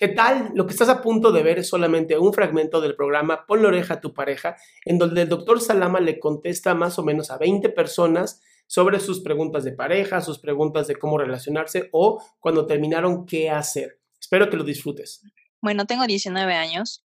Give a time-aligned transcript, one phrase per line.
[0.00, 0.52] ¿Qué tal?
[0.54, 3.68] Lo que estás a punto de ver es solamente un fragmento del programa Pon la
[3.68, 4.56] oreja a tu pareja,
[4.86, 9.20] en donde el doctor Salama le contesta más o menos a 20 personas sobre sus
[9.20, 14.00] preguntas de pareja, sus preguntas de cómo relacionarse o cuando terminaron qué hacer.
[14.18, 15.22] Espero que lo disfrutes.
[15.60, 17.04] Bueno, tengo 19 años.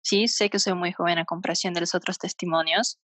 [0.00, 2.98] Sí, sé que soy muy joven a comparación de los otros testimonios,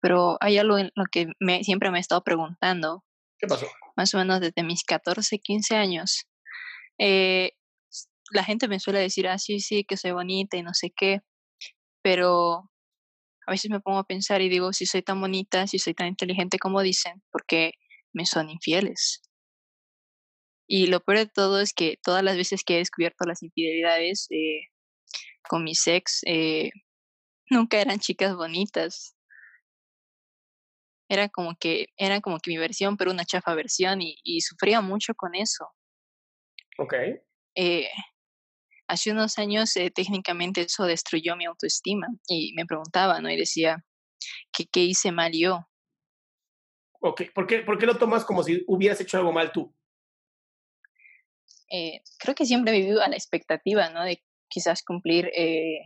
[0.00, 3.04] pero hay algo en lo que me, siempre me he estado preguntando.
[3.38, 3.68] ¿Qué pasó?
[3.96, 6.26] Más o menos desde mis 14, 15 años.
[6.98, 7.52] Eh,
[8.32, 11.20] la gente me suele decir, ah, sí, sí, que soy bonita y no sé qué,
[12.02, 12.70] pero
[13.46, 16.08] a veces me pongo a pensar y digo, si soy tan bonita, si soy tan
[16.08, 17.72] inteligente como dicen, porque
[18.12, 19.22] me son infieles.
[20.68, 24.26] Y lo peor de todo es que todas las veces que he descubierto las infidelidades
[24.30, 24.62] eh,
[25.48, 26.70] con mi ex, eh,
[27.50, 29.16] nunca eran chicas bonitas.
[31.08, 34.80] Era como que, era como que mi versión, pero una chafa versión, y, y sufría
[34.80, 35.68] mucho con eso.
[36.78, 36.94] Ok.
[37.54, 37.88] Eh,
[38.88, 43.30] hace unos años eh, técnicamente eso destruyó mi autoestima y me preguntaba, ¿no?
[43.30, 43.84] Y decía,
[44.52, 45.66] ¿qué, qué hice mal yo?
[47.00, 49.74] Ok, ¿Por qué, ¿por qué lo tomas como si hubieras hecho algo mal tú?
[51.70, 54.04] Eh, creo que siempre he vivido a la expectativa, ¿no?
[54.04, 55.80] De quizás cumplir, eh,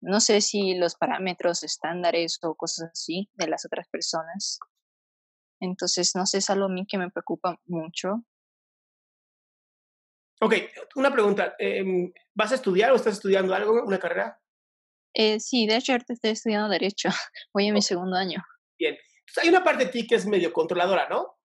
[0.00, 4.58] no sé si los parámetros estándares o cosas así de las otras personas.
[5.60, 8.24] Entonces, no sé, es algo a mí que me preocupa mucho.
[10.40, 10.54] Ok,
[10.96, 11.54] una pregunta.
[11.58, 14.38] em, ¿Vas a estudiar o estás estudiando algo, una carrera?
[15.14, 17.08] Eh, sí, de hecho, ahorita estoy estudiando Derecho.
[17.54, 18.44] Voy en mi segundo año.
[18.78, 18.94] Bien.
[18.94, 21.38] Entonces, hay una parte de ti que es medio controladora, ¿no?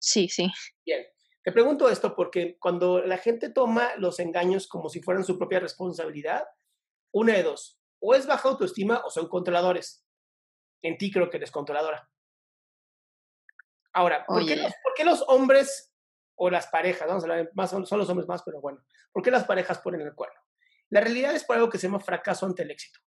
[0.00, 0.50] Sí, sí.
[0.84, 1.06] Bien.
[1.42, 5.60] Te pregunto esto porque cuando la gente toma los engaños como si fueran su propia
[5.60, 6.46] responsabilidad,
[7.12, 10.04] una de dos, o es baja autoestima o son controladores.
[10.82, 12.10] En ti creo que eres controladora.
[13.92, 14.62] Ahora, ¿por, qué Oye.
[14.62, 15.93] los, por qué los hombres
[16.36, 19.30] o las parejas, vamos a hablar más, son los hombres más, pero bueno, ¿por qué
[19.30, 20.40] las parejas ponen el cuerno?
[20.90, 23.00] La realidad es por algo que se llama fracaso ante el éxito.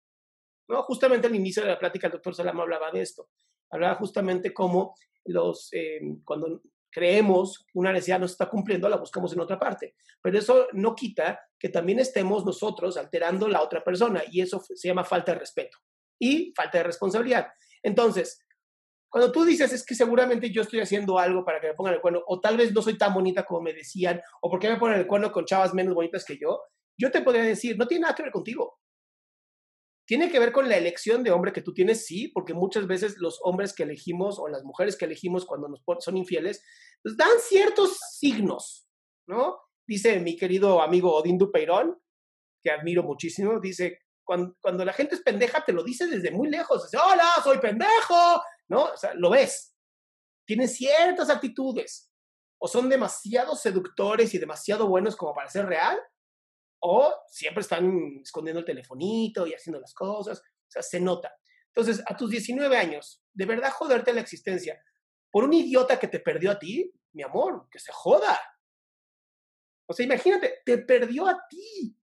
[0.67, 0.83] ¿no?
[0.83, 3.29] Justamente al inicio de la plática el doctor Salama hablaba de esto.
[3.69, 4.95] Hablaba justamente cómo
[5.25, 9.59] los, eh, cuando creemos que una necesidad no se está cumpliendo, la buscamos en otra
[9.59, 9.95] parte.
[10.21, 14.87] Pero eso no quita que también estemos nosotros alterando la otra persona y eso se
[14.87, 15.77] llama falta de respeto
[16.19, 17.47] y falta de responsabilidad.
[17.83, 18.45] Entonces,
[19.17, 22.01] cuando tú dices es que seguramente yo estoy haciendo algo para que me pongan el
[22.01, 24.77] cuerno, o tal vez no soy tan bonita como me decían, o por qué me
[24.77, 26.61] ponen el cuerno con chavas menos bonitas que yo,
[26.95, 28.77] yo te podría decir, no tiene nada que ver contigo.
[30.05, 33.17] Tiene que ver con la elección de hombre que tú tienes, sí, porque muchas veces
[33.17, 36.63] los hombres que elegimos o las mujeres que elegimos cuando nos son infieles,
[37.01, 38.87] pues dan ciertos signos,
[39.27, 39.57] ¿no?
[39.87, 41.99] Dice mi querido amigo Odín Dupeirón,
[42.63, 46.49] que admiro muchísimo, dice, cuando, cuando la gente es pendeja, te lo dice desde muy
[46.49, 48.85] lejos, dice, hola, soy pendejo, ¿no?
[48.85, 49.75] O sea, lo ves.
[50.45, 52.11] Tienen ciertas actitudes,
[52.59, 55.99] o son demasiado seductores y demasiado buenos como para ser real,
[56.79, 61.33] o siempre están escondiendo el telefonito y haciendo las cosas, o sea, se nota.
[61.67, 64.81] Entonces, a tus 19 años, de verdad joderte la existencia
[65.31, 68.39] por un idiota que te perdió a ti, mi amor, que se joda.
[69.87, 71.95] O sea, imagínate, te perdió a ti.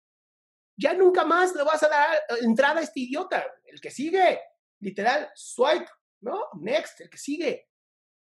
[0.76, 3.44] Ya nunca más le vas a dar entrada a este idiota.
[3.64, 4.40] El que sigue,
[4.80, 5.86] literal, swipe,
[6.24, 6.48] ¿no?
[6.60, 7.68] Next, el que sigue.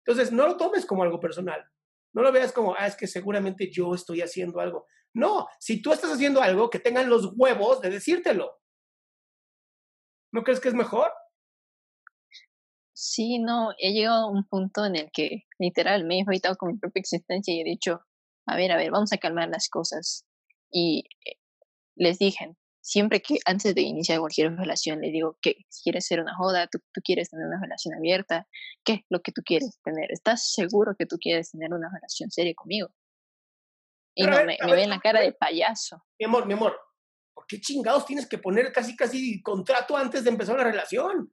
[0.05, 1.65] Entonces, no lo tomes como algo personal.
[2.13, 4.87] No lo veas como, ah, es que seguramente yo estoy haciendo algo.
[5.15, 8.61] No, si tú estás haciendo algo, que tengan los huevos de decírtelo.
[10.33, 11.11] ¿No crees que es mejor?
[12.93, 16.73] Sí, no, he llegado a un punto en el que literal me he enfrentado con
[16.73, 18.01] mi propia existencia y he dicho,
[18.47, 20.27] a ver, a ver, vamos a calmar las cosas.
[20.71, 21.37] Y eh,
[21.95, 22.57] les dije,
[22.87, 26.79] siempre que antes de iniciar cualquier relación, le digo que quieres ser una joda, tú,
[26.93, 28.47] tú, quieres tener una relación abierta,
[28.85, 30.13] ¿qué es lo que tú quieres tener?
[30.13, 32.89] ¿Estás seguro que tú quieres tener una relación seria conmigo?
[34.15, 36.01] Y no, me, me ven la cara de payaso.
[36.17, 36.79] Mi amor, mi amor,
[37.35, 41.33] ¿por qué chingados tienes que poner casi, casi contrato antes de empezar una relación?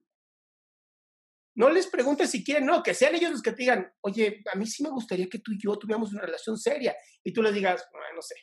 [1.56, 4.58] No les preguntes si quieren, no, que sean ellos los que te digan, oye, a
[4.58, 6.96] mí sí me gustaría que tú y yo tuviéramos una relación seria.
[7.24, 8.36] Y tú les digas, no sé.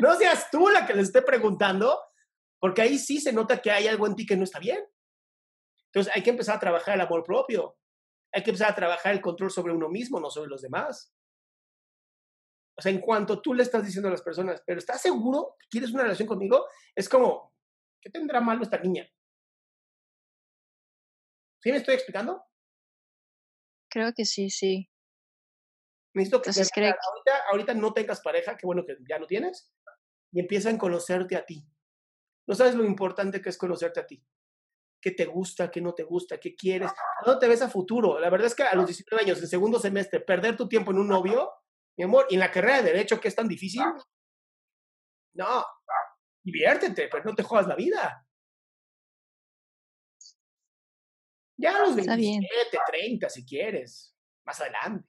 [0.02, 2.00] no seas tú la que les esté preguntando,
[2.58, 4.84] porque ahí sí se nota que hay algo en ti que no está bien.
[5.86, 7.76] Entonces hay que empezar a trabajar el amor propio.
[8.32, 11.12] Hay que empezar a trabajar el control sobre uno mismo, no sobre los demás.
[12.78, 15.66] O sea, en cuanto tú le estás diciendo a las personas, pero ¿estás seguro que
[15.68, 16.66] quieres una relación conmigo?
[16.94, 17.54] Es como,
[18.00, 19.06] ¿qué tendrá malo esta niña?
[21.62, 22.42] ¿Sí me estoy explicando?
[23.90, 24.89] Creo que sí, sí.
[26.14, 29.72] Necesito que, ahorita, ahorita no tengas pareja, qué bueno que ya no tienes,
[30.32, 31.64] y empiezan a conocerte a ti.
[32.46, 34.24] No sabes lo importante que es conocerte a ti.
[35.00, 36.90] ¿Qué te gusta, qué no te gusta, qué quieres?
[37.24, 38.18] ¿Dónde te ves a futuro?
[38.18, 40.98] La verdad es que a los 19 años, en segundo semestre, perder tu tiempo en
[40.98, 41.50] un novio,
[41.96, 43.82] mi amor, y en la carrera de Derecho, que es tan difícil,
[45.34, 45.64] no,
[46.42, 48.26] diviértete, pero no te jodas la vida.
[51.56, 55.08] Ya a los 27, 30, si quieres, más adelante.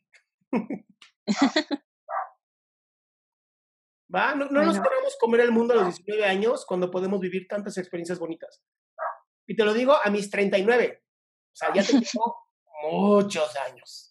[4.13, 4.35] ¿Va?
[4.35, 7.77] No, no nos queremos comer el mundo a los 19 años cuando podemos vivir tantas
[7.77, 8.61] experiencias bonitas.
[9.47, 11.03] Y te lo digo a mis 39.
[11.03, 12.37] O sea, ya tengo
[12.83, 14.10] muchos años.